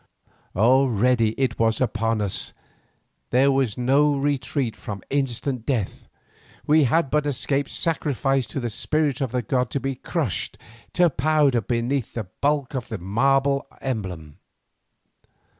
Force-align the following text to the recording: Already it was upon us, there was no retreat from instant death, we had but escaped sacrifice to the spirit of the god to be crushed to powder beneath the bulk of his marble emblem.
Already 0.55 1.39
it 1.39 1.59
was 1.59 1.79
upon 1.79 2.21
us, 2.21 2.53
there 3.29 3.51
was 3.51 3.77
no 3.77 4.15
retreat 4.15 4.75
from 4.75 5.03
instant 5.11 5.63
death, 5.63 6.09
we 6.65 6.85
had 6.85 7.11
but 7.11 7.27
escaped 7.27 7.69
sacrifice 7.69 8.47
to 8.47 8.59
the 8.59 8.71
spirit 8.71 9.21
of 9.21 9.29
the 9.31 9.43
god 9.43 9.69
to 9.69 9.79
be 9.79 9.93
crushed 9.93 10.57
to 10.93 11.07
powder 11.11 11.61
beneath 11.61 12.15
the 12.15 12.23
bulk 12.23 12.73
of 12.73 12.89
his 12.89 12.97
marble 12.99 13.67
emblem. 13.79 14.39